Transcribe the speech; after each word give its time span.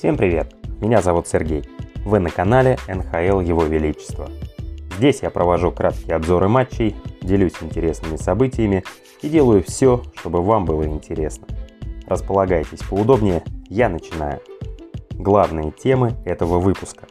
Всем 0.00 0.16
привет! 0.16 0.54
Меня 0.80 1.02
зовут 1.02 1.28
Сергей. 1.28 1.62
Вы 2.06 2.20
на 2.20 2.30
канале 2.30 2.78
НХЛ 2.88 3.40
Его 3.40 3.64
Величество. 3.64 4.30
Здесь 4.96 5.20
я 5.20 5.28
провожу 5.28 5.72
краткие 5.72 6.16
обзоры 6.16 6.48
матчей, 6.48 6.96
делюсь 7.20 7.52
интересными 7.60 8.16
событиями 8.16 8.82
и 9.20 9.28
делаю 9.28 9.62
все, 9.62 10.02
чтобы 10.16 10.40
вам 10.40 10.64
было 10.64 10.84
интересно. 10.84 11.46
Располагайтесь 12.06 12.78
поудобнее, 12.78 13.44
я 13.68 13.90
начинаю. 13.90 14.40
Главные 15.10 15.70
темы 15.70 16.16
этого 16.24 16.60
выпуска. 16.60 17.04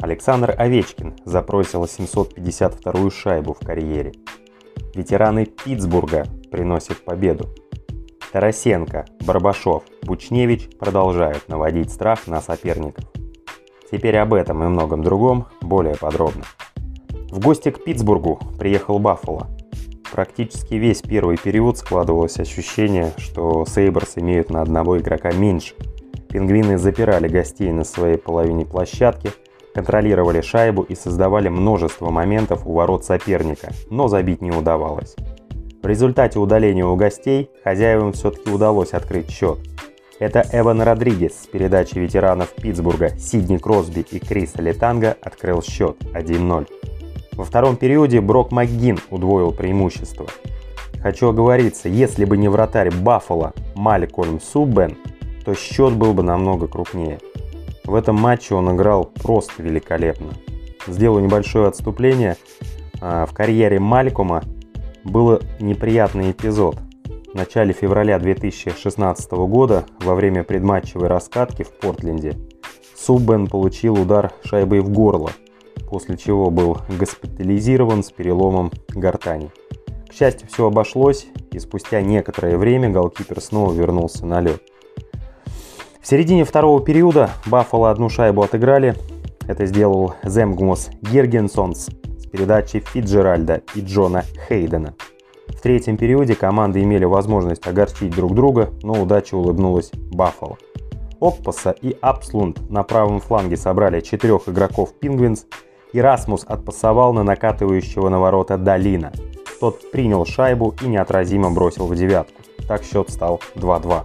Александр 0.00 0.52
Овечкин 0.58 1.14
забросил 1.24 1.84
752-ю 1.84 3.08
шайбу 3.08 3.54
в 3.54 3.64
карьере. 3.64 4.14
Ветераны 4.96 5.46
Питтсбурга 5.46 6.26
приносят 6.50 7.04
победу. 7.04 7.54
Тарасенко, 8.32 9.06
Барбашов, 9.24 9.84
Бучневич 10.02 10.68
продолжают 10.78 11.48
наводить 11.48 11.92
страх 11.92 12.26
на 12.26 12.40
соперников. 12.40 13.04
Теперь 13.90 14.16
об 14.18 14.34
этом 14.34 14.62
и 14.64 14.66
многом 14.66 15.02
другом 15.02 15.46
более 15.60 15.96
подробно. 15.96 16.44
В 17.30 17.40
гости 17.40 17.70
к 17.70 17.84
Питтсбургу 17.84 18.40
приехал 18.58 18.98
Баффало. 18.98 19.48
Практически 20.12 20.74
весь 20.74 21.02
первый 21.02 21.36
период 21.36 21.78
складывалось 21.78 22.38
ощущение, 22.38 23.12
что 23.16 23.64
Сейберс 23.66 24.16
имеют 24.16 24.50
на 24.50 24.62
одного 24.62 24.98
игрока 24.98 25.32
меньше. 25.32 25.74
Пингвины 26.28 26.78
запирали 26.78 27.28
гостей 27.28 27.70
на 27.72 27.84
своей 27.84 28.16
половине 28.16 28.64
площадки, 28.64 29.30
контролировали 29.74 30.40
шайбу 30.40 30.82
и 30.82 30.94
создавали 30.94 31.48
множество 31.48 32.10
моментов 32.10 32.66
у 32.66 32.72
ворот 32.72 33.04
соперника, 33.04 33.72
но 33.90 34.08
забить 34.08 34.40
не 34.40 34.50
удавалось. 34.50 35.14
В 35.86 35.88
результате 35.88 36.40
удаления 36.40 36.84
у 36.84 36.96
гостей 36.96 37.48
хозяевам 37.62 38.12
все-таки 38.12 38.50
удалось 38.50 38.90
открыть 38.90 39.30
счет. 39.30 39.60
Это 40.18 40.44
Эван 40.52 40.82
Родригес 40.82 41.42
с 41.44 41.46
передачи 41.46 41.96
ветеранов 41.96 42.52
Питтсбурга 42.56 43.16
Сидни 43.16 43.56
Кросби 43.56 44.00
и 44.00 44.18
Криса 44.18 44.60
Летанга 44.60 45.16
открыл 45.22 45.62
счет 45.62 45.96
1-0. 46.12 46.66
Во 47.34 47.44
втором 47.44 47.76
периоде 47.76 48.20
Брок 48.20 48.50
МакГин 48.50 48.98
удвоил 49.10 49.52
преимущество. 49.52 50.26
Хочу 51.00 51.28
оговориться, 51.28 51.88
если 51.88 52.24
бы 52.24 52.36
не 52.36 52.48
вратарь 52.48 52.90
Баффало 52.90 53.52
Малькольм 53.76 54.40
Суббен, 54.40 54.98
то 55.44 55.54
счет 55.54 55.92
был 55.92 56.14
бы 56.14 56.24
намного 56.24 56.66
крупнее. 56.66 57.20
В 57.84 57.94
этом 57.94 58.16
матче 58.16 58.56
он 58.56 58.74
играл 58.74 59.04
просто 59.04 59.62
великолепно. 59.62 60.32
Сделаю 60.88 61.22
небольшое 61.22 61.68
отступление. 61.68 62.36
А, 63.00 63.24
в 63.24 63.32
карьере 63.32 63.78
Малькома 63.78 64.42
был 65.06 65.40
неприятный 65.60 66.32
эпизод. 66.32 66.78
В 67.32 67.34
начале 67.34 67.72
февраля 67.72 68.18
2016 68.18 69.30
года, 69.32 69.84
во 70.00 70.14
время 70.14 70.42
предматчевой 70.42 71.08
раскатки 71.08 71.62
в 71.62 71.70
Портленде, 71.70 72.34
Суббен 72.96 73.46
получил 73.46 73.94
удар 73.94 74.32
шайбой 74.44 74.80
в 74.80 74.90
горло, 74.90 75.30
после 75.88 76.16
чего 76.16 76.50
был 76.50 76.78
госпитализирован 76.88 78.02
с 78.02 78.10
переломом 78.10 78.72
гортани. 78.88 79.50
К 80.08 80.12
счастью, 80.12 80.48
все 80.48 80.66
обошлось, 80.66 81.26
и 81.52 81.58
спустя 81.58 82.00
некоторое 82.00 82.56
время 82.56 82.88
голкипер 82.88 83.40
снова 83.40 83.72
вернулся 83.72 84.26
на 84.26 84.40
лед. 84.40 84.62
В 86.00 86.06
середине 86.06 86.44
второго 86.44 86.82
периода 86.82 87.30
Баффало 87.46 87.90
одну 87.90 88.08
шайбу 88.08 88.42
отыграли. 88.42 88.94
Это 89.46 89.66
сделал 89.66 90.14
Земгмос 90.24 90.90
Гергенсонс 91.02 91.88
передачи 92.36 92.80
Фиджеральда 92.80 93.62
и 93.74 93.80
Джона 93.80 94.24
Хейдена. 94.48 94.94
В 95.48 95.60
третьем 95.62 95.96
периоде 95.96 96.34
команды 96.34 96.82
имели 96.82 97.04
возможность 97.04 97.66
огорчить 97.66 98.14
друг 98.14 98.34
друга, 98.34 98.70
но 98.82 99.00
удача 99.02 99.36
улыбнулась 99.36 99.90
Баффало. 100.10 100.58
Окпаса 101.18 101.70
и 101.70 101.96
Апслунд 102.02 102.68
на 102.68 102.82
правом 102.82 103.20
фланге 103.20 103.56
собрали 103.56 104.00
четырех 104.00 104.48
игроков 104.48 104.92
Пингвинс, 105.00 105.46
и 105.92 106.00
Расмус 106.00 106.44
отпасовал 106.46 107.14
на 107.14 107.22
накатывающего 107.22 108.10
на 108.10 108.20
ворота 108.20 108.58
Долина. 108.58 109.12
Тот 109.60 109.90
принял 109.90 110.26
шайбу 110.26 110.74
и 110.82 110.86
неотразимо 110.86 111.50
бросил 111.50 111.86
в 111.86 111.96
девятку. 111.96 112.42
Так 112.68 112.82
счет 112.82 113.08
стал 113.08 113.40
2-2. 113.54 114.02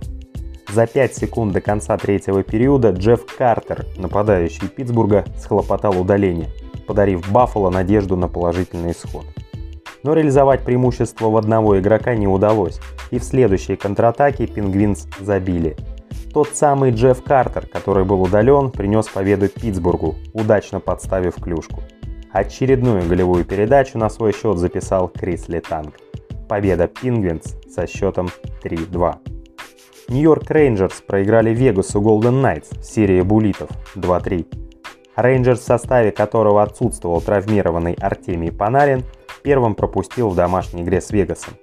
За 0.72 0.88
5 0.88 1.16
секунд 1.16 1.51
до 1.51 1.59
конца 1.59 1.97
третьего 1.97 2.44
периода 2.44 2.91
Джефф 2.91 3.25
Картер, 3.38 3.85
нападающий 3.97 4.69
Питтсбурга, 4.69 5.25
схлопотал 5.38 6.00
удаление 6.00 6.47
подарив 6.88 7.31
Баффало 7.31 7.69
надежду 7.69 8.16
на 8.16 8.28
положительный 8.28 8.92
исход. 8.92 9.25
Но 10.03 10.14
реализовать 10.14 10.64
преимущество 10.64 11.30
в 11.30 11.38
одного 11.38 11.80
игрока 11.80 12.16
не 12.16 12.28
удалось, 12.28 12.80
и 13.12 13.19
в 13.19 13.24
следующей 13.24 13.75
контратаке 13.75 14.47
Пингвинс 14.47 15.08
забили. 15.19 15.75
Тот 16.34 16.50
самый 16.56 16.92
Джефф 16.92 17.24
Картер, 17.24 17.68
который 17.68 18.06
был 18.06 18.22
удален, 18.22 18.72
принес 18.72 19.08
победу 19.08 19.50
Питтсбургу, 19.50 20.16
удачно 20.34 20.80
подставив 20.80 21.36
клюшку. 21.36 21.81
Очередную 22.31 23.06
голевую 23.08 23.44
передачу 23.44 23.98
на 23.98 24.09
свой 24.09 24.31
счет 24.31 24.58
записал 24.58 25.09
Крис 25.09 25.50
Летанг. 25.50 25.96
Победа 26.48 26.88
Пингвинс 26.88 27.58
со 27.69 27.86
счетом 27.86 28.30
3-2. 28.63 29.16
Нью-Йорк 30.08 30.50
Рейнджерс 30.50 31.02
проиграли 31.02 31.53
Вегасу 31.53 32.02
Голден 32.02 32.42
Найтс 32.42 32.69
в 32.69 32.84
серии 32.84 33.22
булитов 33.22 33.69
2-3. 33.96 34.70
Рейнджерс, 35.16 35.59
в 35.59 35.66
составе 35.66 36.11
которого 36.11 36.63
отсутствовал 36.63 37.22
травмированный 37.22 37.94
Артемий 37.99 38.51
Панарин, 38.51 39.03
первым 39.44 39.75
пропустил 39.75 40.29
в 40.29 40.35
домашней 40.35 40.83
игре 40.83 41.01
с 41.01 41.11
Вегасом. 41.11 41.53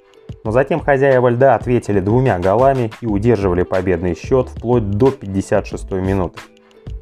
Но 0.44 0.50
затем 0.50 0.81
хозяева 0.81 1.28
льда 1.28 1.54
ответили 1.54 2.00
двумя 2.00 2.38
голами 2.38 2.91
и 3.00 3.06
удерживали 3.06 3.62
победный 3.62 4.14
счет 4.14 4.48
вплоть 4.48 4.91
до 4.91 5.10
56 5.10 5.91
минуты. 5.92 6.41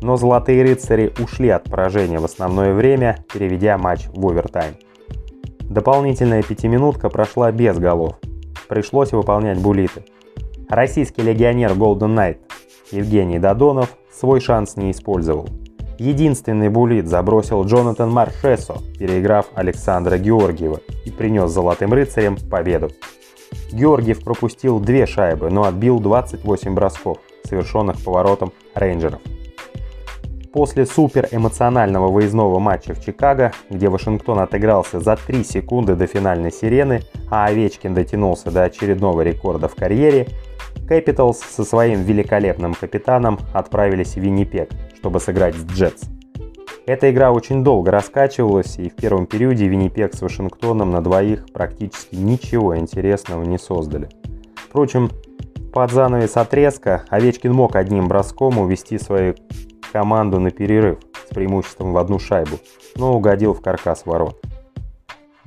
Но 0.00 0.16
золотые 0.16 0.62
рыцари 0.62 1.12
ушли 1.22 1.48
от 1.48 1.64
поражения 1.64 2.18
в 2.18 2.24
основное 2.24 2.72
время, 2.74 3.24
переведя 3.32 3.78
матч 3.78 4.06
в 4.08 4.26
овертайм. 4.26 4.74
Дополнительная 5.60 6.42
пятиминутка 6.42 7.08
прошла 7.08 7.50
без 7.50 7.78
голов. 7.78 8.14
Пришлось 8.68 9.12
выполнять 9.12 9.58
булиты. 9.58 10.04
Российский 10.68 11.22
легионер 11.22 11.72
Golden 11.72 12.14
Knight 12.14 12.38
Евгений 12.90 13.38
Додонов 13.38 13.96
свой 14.12 14.40
шанс 14.40 14.76
не 14.76 14.90
использовал– 14.90 15.48
Единственный 15.98 16.68
булит 16.68 17.08
забросил 17.08 17.64
Джонатан 17.64 18.10
Маршесо, 18.10 18.78
переиграв 18.98 19.46
Александра 19.54 20.18
Георгиева 20.18 20.80
и 21.04 21.10
принес 21.10 21.50
золотым 21.50 21.92
рыцарям 21.92 22.36
победу. 22.50 22.90
Георгиев 23.72 24.22
пропустил 24.22 24.78
две 24.78 25.06
шайбы, 25.06 25.50
но 25.50 25.64
отбил 25.64 25.98
28 26.00 26.74
бросков, 26.74 27.18
совершенных 27.44 28.02
поворотом 28.04 28.52
рейнджеров. 28.74 29.20
После 30.56 30.86
суперэмоционального 30.86 32.08
выездного 32.08 32.58
матча 32.58 32.94
в 32.94 33.04
Чикаго, 33.04 33.52
где 33.68 33.90
Вашингтон 33.90 34.38
отыгрался 34.38 35.00
за 35.00 35.14
3 35.14 35.44
секунды 35.44 35.96
до 35.96 36.06
финальной 36.06 36.50
сирены, 36.50 37.02
а 37.30 37.44
Овечкин 37.44 37.92
дотянулся 37.92 38.50
до 38.50 38.62
очередного 38.62 39.20
рекорда 39.20 39.68
в 39.68 39.74
карьере, 39.74 40.28
Capitals 40.88 41.36
со 41.46 41.62
своим 41.62 42.04
великолепным 42.04 42.72
капитаном 42.72 43.38
отправились 43.52 44.14
в 44.14 44.16
Виннипек, 44.16 44.70
чтобы 44.96 45.20
сыграть 45.20 45.54
с 45.56 45.66
Джетс. 45.66 46.04
Эта 46.86 47.10
игра 47.10 47.32
очень 47.32 47.62
долго 47.62 47.90
раскачивалась, 47.90 48.78
и 48.78 48.88
в 48.88 48.94
первом 48.94 49.26
периоде 49.26 49.68
Виннипек 49.68 50.14
с 50.14 50.22
Вашингтоном 50.22 50.90
на 50.90 51.02
двоих 51.02 51.44
практически 51.52 52.14
ничего 52.14 52.78
интересного 52.78 53.42
не 53.42 53.58
создали. 53.58 54.08
Впрочем, 54.54 55.10
под 55.74 55.92
занавес 55.92 56.34
отрезка 56.38 57.04
Овечкин 57.10 57.52
мог 57.52 57.76
одним 57.76 58.08
броском 58.08 58.58
увести 58.58 58.98
свою 58.98 59.34
команду 59.92 60.40
на 60.40 60.50
перерыв 60.50 60.98
с 61.28 61.34
преимуществом 61.34 61.92
в 61.92 61.98
одну 61.98 62.18
шайбу, 62.18 62.58
но 62.96 63.16
угодил 63.16 63.54
в 63.54 63.60
каркас 63.60 64.06
ворот. 64.06 64.40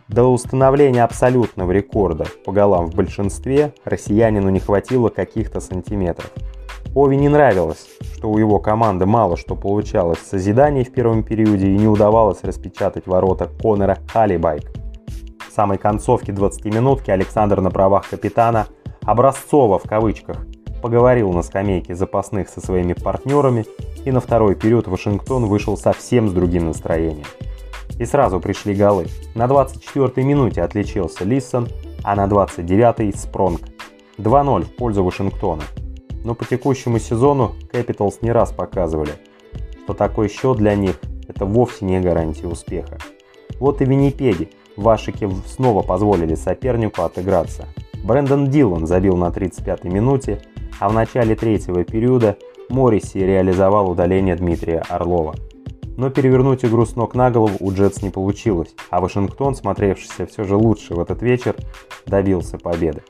До 0.10 0.26
установления 0.26 1.04
абсолютного 1.04 1.72
рекорда 1.72 2.26
по 2.44 2.52
голам 2.52 2.88
в 2.88 2.96
большинстве 2.96 3.74
россиянину 3.86 4.50
не 4.50 4.60
хватило 4.60 5.10
каких-то 5.10 5.60
сантиметров. 5.60 6.32
Ови 6.96 7.16
не 7.16 7.30
нравилось, 7.30 7.88
что 8.16 8.32
у 8.32 8.40
его 8.40 8.58
команды 8.60 9.06
мало 9.06 9.38
что 9.38 9.56
получалось 9.56 10.18
в 10.18 10.26
созидании 10.26 10.84
в 10.84 10.92
первом 10.92 11.24
периоде 11.24 11.68
и 11.68 11.78
не 11.78 11.88
удавалось 11.88 12.44
распечатать 12.44 13.06
ворота 13.06 13.48
Конора 13.62 14.00
Халибайк. 14.12 14.72
В 15.48 15.54
самой 15.54 15.78
концовке 15.78 16.32
20-минутки 16.32 17.12
Александр 17.12 17.62
на 17.62 17.70
правах 17.70 18.10
капитана 18.10 18.66
«образцово» 19.04 19.78
в 19.78 19.84
кавычках 19.84 20.38
поговорил 20.82 21.32
на 21.32 21.44
скамейке 21.44 21.96
запасных 21.96 22.50
со 22.50 22.62
своими 22.62 22.94
партнерами 22.94 23.66
и 24.06 24.12
на 24.12 24.20
второй 24.20 24.56
период 24.56 24.88
Вашингтон 24.88 25.46
вышел 25.46 25.78
совсем 25.78 26.30
с 26.30 26.32
другим 26.32 26.68
настроением. 26.68 27.26
И 27.98 28.06
сразу 28.06 28.40
пришли 28.40 28.74
голы. 28.74 29.08
На 29.36 29.46
24-й 29.46 30.24
минуте 30.24 30.62
отличился 30.62 31.26
Лиссон, 31.26 31.68
а 32.04 32.16
на 32.16 32.26
29-й 32.26 33.14
Спронг. 33.18 33.62
2-0 34.18 34.64
в 34.64 34.76
пользу 34.76 35.04
Вашингтона. 35.04 35.64
Но 36.24 36.36
по 36.36 36.46
текущему 36.46 37.00
сезону 37.00 37.56
Capitals 37.72 38.16
не 38.22 38.32
раз 38.32 38.52
показывали, 38.52 39.12
что 39.84 39.94
такой 39.94 40.30
счет 40.30 40.58
для 40.58 40.76
них– 40.76 41.00
это 41.28 41.46
вовсе 41.46 41.86
не 41.86 42.00
гарантия 42.00 42.48
успеха. 42.48 42.98
Вот 43.60 43.82
и 43.82 43.86
Виннипеги 43.86 44.50
Вашики 44.76 45.30
снова 45.46 45.82
позволили 45.84 46.36
сопернику 46.36 47.02
отыграться. 47.02 47.68
Брэндон 48.04 48.50
Дилан 48.50 48.88
забил 48.88 49.18
на 49.18 49.28
35-й 49.28 49.90
минуте, 49.90 50.42
а 50.80 50.90
в 50.90 50.94
начале 50.94 51.36
третьего 51.36 51.84
периода 51.84 52.38
Морриси 52.70 53.18
реализовал 53.18 53.90
удаление 53.90 54.36
Дмитрия 54.36 54.84
Орлова. 54.90 55.36
Но 55.98 56.10
перевернуть 56.10 56.64
игру 56.64 56.86
с 56.86 56.96
ног 56.96 57.14
на 57.14 57.30
голову 57.30 57.58
у 57.60 57.72
Джетс 57.74 58.02
не 58.02 58.10
получилось, 58.10 58.74
а 58.90 59.02
Вашингтон, 59.02 59.54
смотревшийся 59.54 60.26
все 60.26 60.44
же 60.44 60.56
лучше 60.56 60.94
в 60.94 61.00
этот 61.00 61.22
вечер, 61.22 61.56
добился 62.06 62.58
победы. 62.58 63.02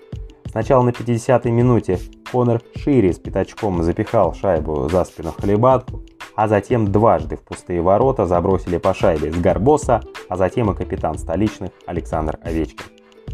Сначала 0.50 0.81
на 0.81 0.89
50-й 0.89 1.51
минуте 1.51 2.00
Конор 2.31 2.62
Шири 2.75 3.12
с 3.12 3.19
пятачком 3.19 3.83
запихал 3.83 4.33
шайбу 4.33 4.89
за 4.89 5.06
спину 5.06 5.31
Халибатку, 5.38 6.01
а 6.36 6.48
затем 6.48 6.92
дважды 6.92 7.36
в 7.36 7.42
пустые 7.42 7.81
ворота 7.81 8.25
забросили 8.25 8.77
по 8.77 8.95
шайбе 8.95 9.31
с 9.31 9.36
Гарбоса, 9.36 10.01
а 10.27 10.38
затем 10.38 10.71
и 10.71 10.75
капитан 10.75 11.19
столичных 11.19 11.69
Александр 11.86 12.39
Овечкин. 12.42 12.86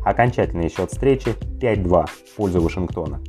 Окончательный 0.03 0.69
счет 0.69 0.91
встречи 0.91 1.35
5-2 1.61 2.05
в 2.07 2.35
пользу 2.35 2.61
Вашингтона. 2.61 3.21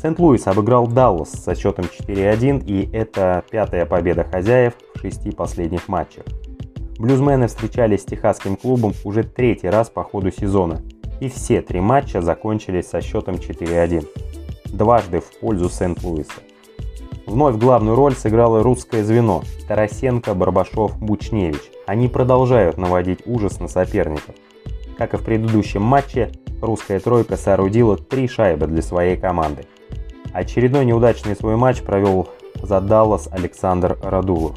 Сент-Луис 0.00 0.46
обыграл 0.46 0.86
Даллас 0.86 1.30
со 1.30 1.54
счетом 1.54 1.86
4-1, 1.86 2.64
и 2.66 2.90
это 2.94 3.42
пятая 3.50 3.86
победа 3.86 4.24
хозяев 4.24 4.74
в 4.94 5.00
шести 5.00 5.30
последних 5.30 5.88
матчах. 5.88 6.24
Блюзмены 6.98 7.46
встречались 7.48 8.02
с 8.02 8.06
техасским 8.06 8.56
клубом 8.56 8.92
уже 9.04 9.22
третий 9.22 9.68
раз 9.68 9.88
по 9.88 10.04
ходу 10.04 10.30
сезона, 10.30 10.82
и 11.20 11.28
все 11.28 11.62
три 11.62 11.80
матча 11.80 12.20
закончились 12.20 12.88
со 12.88 13.00
счетом 13.00 13.36
4-1, 13.36 14.06
дважды 14.66 15.20
в 15.20 15.38
пользу 15.40 15.70
Сент-Луиса. 15.70 16.40
Вновь 17.26 17.56
главную 17.56 17.96
роль 17.96 18.14
сыграло 18.14 18.62
русское 18.62 19.02
звено– 19.02 19.42
Тарасенко, 19.68 20.34
Барбашов, 20.34 20.96
Бучневич. 20.98 21.60
Они 21.86 22.08
продолжают 22.08 22.76
наводить 22.76 23.26
ужас 23.26 23.60
на 23.60 23.66
соперников. 23.66 24.34
Как 24.96 25.14
и 25.14 25.16
в 25.16 25.24
предыдущем 25.24 25.82
матче, 25.82 26.30
русская 26.62 27.00
тройка 27.00 27.36
соорудила 27.36 27.96
три 27.96 28.28
шайбы 28.28 28.66
для 28.66 28.80
своей 28.80 29.16
команды. 29.16 29.64
Очередной 30.36 30.84
неудачный 30.84 31.34
свой 31.34 31.56
матч 31.56 31.80
провел 31.80 32.28
за 32.62 32.82
Даллас 32.82 33.26
Александр 33.32 33.96
Радулов. 34.02 34.54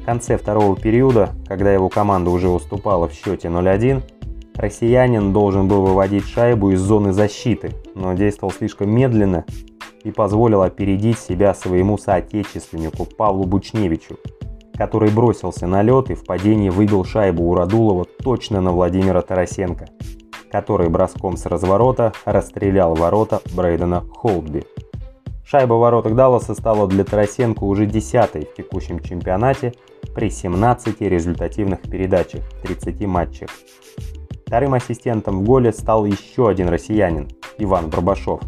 В 0.00 0.04
конце 0.06 0.38
второго 0.38 0.74
периода, 0.74 1.34
когда 1.46 1.70
его 1.70 1.90
команда 1.90 2.30
уже 2.30 2.48
уступала 2.48 3.06
в 3.06 3.12
счете 3.12 3.48
0-1, 3.48 4.00
россиянин 4.54 5.34
должен 5.34 5.68
был 5.68 5.82
выводить 5.82 6.26
шайбу 6.26 6.70
из 6.70 6.80
зоны 6.80 7.12
защиты, 7.12 7.72
но 7.94 8.14
действовал 8.14 8.50
слишком 8.50 8.88
медленно 8.88 9.44
и 10.02 10.10
позволил 10.10 10.62
опередить 10.62 11.18
себя 11.18 11.52
своему 11.52 11.98
соотечественнику 11.98 13.04
Павлу 13.04 13.44
Бучневичу, 13.44 14.16
который 14.78 15.10
бросился 15.10 15.66
на 15.66 15.82
лед 15.82 16.08
и 16.08 16.14
в 16.14 16.24
падении 16.24 16.70
выбил 16.70 17.04
шайбу 17.04 17.42
у 17.50 17.54
Радулова 17.54 18.06
точно 18.24 18.62
на 18.62 18.72
Владимира 18.72 19.20
Тарасенко, 19.20 19.88
который 20.50 20.88
броском 20.88 21.36
с 21.36 21.44
разворота 21.44 22.14
расстрелял 22.24 22.94
ворота 22.94 23.42
Брейдена 23.54 24.00
Холдби. 24.00 24.64
Шайба 25.48 25.74
в 25.74 25.78
воротах 25.78 26.16
Далласа 26.16 26.56
стала 26.56 26.88
для 26.88 27.04
Тарасенко 27.04 27.62
уже 27.62 27.86
десятой 27.86 28.46
в 28.46 28.54
текущем 28.54 28.98
чемпионате 28.98 29.74
при 30.12 30.28
17 30.28 31.00
результативных 31.02 31.82
передачах 31.82 32.42
в 32.42 32.66
30 32.66 33.06
матчах. 33.06 33.50
Вторым 34.44 34.74
ассистентом 34.74 35.38
в 35.38 35.44
голе 35.44 35.72
стал 35.72 36.04
еще 36.04 36.48
один 36.48 36.68
россиянин– 36.68 37.28
Иван 37.58 37.90
Барбашов. 37.90 38.40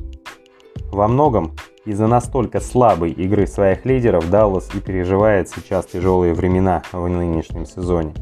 Во 0.90 1.06
многом 1.06 1.52
из-за 1.84 2.08
настолько 2.08 2.58
слабой 2.58 3.12
игры 3.12 3.46
своих 3.46 3.84
лидеров 3.84 4.28
Даллас 4.28 4.68
и 4.74 4.80
переживает 4.80 5.48
сейчас 5.48 5.86
тяжелые 5.86 6.34
времена 6.34 6.82
в 6.90 7.06
нынешнем 7.06 7.64
сезоне. 7.64 8.12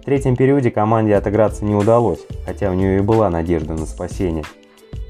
В 0.00 0.04
третьем 0.06 0.36
периоде 0.36 0.70
команде 0.70 1.16
отыграться 1.16 1.66
не 1.66 1.74
удалось, 1.74 2.26
хотя 2.46 2.70
у 2.70 2.74
нее 2.74 2.96
и 2.96 3.02
была 3.02 3.28
надежда 3.28 3.74
на 3.74 3.84
спасение– 3.84 4.44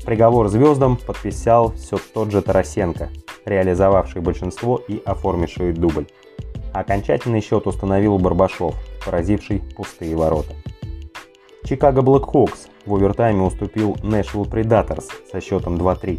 Приговор 0.05 0.49
звездам 0.49 0.97
подписал 0.97 1.73
все 1.73 1.99
тот 2.13 2.31
же 2.31 2.43
Тарасенко, 2.43 3.11
реализовавший 3.45 4.23
большинство 4.23 4.81
и 4.89 5.01
оформивший 5.05 5.73
дубль. 5.73 6.07
Окончательный 6.73 7.41
счет 7.41 7.67
установил 7.67 8.19
Барбашов, 8.19 8.75
поразивший 9.05 9.63
пустые 9.77 10.17
ворота. 10.17 10.55
Чикаго 11.65 12.03
Блэкхокс 12.03 12.69
в 12.87 12.95
овертайме 12.95 13.43
уступил 13.43 13.97
Нэшвилл 14.03 14.47
Предаторс 14.47 15.09
со 15.31 15.41
счетом 15.41 15.77
2-3. 15.77 16.19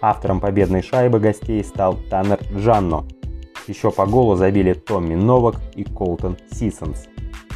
Автором 0.00 0.40
победной 0.40 0.82
шайбы 0.82 1.20
гостей 1.20 1.62
стал 1.62 1.96
Таннер 2.08 2.40
Джанно. 2.56 3.06
Еще 3.66 3.90
по 3.90 4.06
голу 4.06 4.34
забили 4.34 4.72
Томми 4.72 5.14
Новак 5.14 5.56
и 5.74 5.84
Колтон 5.84 6.38
Сисонс. 6.50 7.06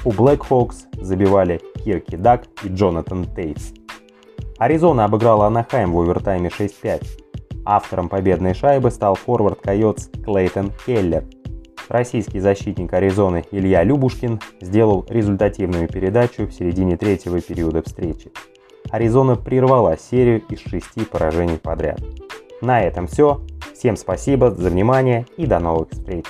У 0.04 0.12
Блэкхокс 0.12 0.84
забивали 0.92 1.60
Кирби 1.82 2.16
Дак 2.16 2.44
и 2.62 2.68
Джонатан 2.68 3.24
Тейс. 3.34 3.72
Аризона 4.58 5.04
обыграла 5.04 5.46
Анахайм 5.46 5.92
в 5.92 6.00
овертайме 6.00 6.48
6-5. 6.48 7.04
Автором 7.64 8.08
победной 8.08 8.54
шайбы 8.54 8.90
стал 8.90 9.16
форвард 9.16 9.60
Койотс 9.60 10.08
Клейтон 10.24 10.70
Келлер. 10.86 11.24
Российский 11.88 12.40
защитник 12.40 12.92
Аризоны 12.92 13.44
Илья 13.50 13.82
Любушкин 13.82 14.40
сделал 14.60 15.04
результативную 15.08 15.88
передачу 15.88 16.46
в 16.46 16.52
середине 16.52 16.96
третьего 16.96 17.40
периода 17.40 17.82
встречи. 17.82 18.30
Аризона 18.90 19.36
прервала 19.36 19.98
серию 19.98 20.42
из 20.48 20.60
шести 20.60 21.04
поражений 21.04 21.58
подряд. 21.58 22.00
На 22.60 22.80
этом 22.80 23.06
все. 23.06 23.40
Всем 23.74 23.96
спасибо 23.96 24.50
за 24.50 24.70
внимание 24.70 25.26
и 25.36 25.46
до 25.46 25.58
новых 25.58 25.90
встреч. 25.90 26.24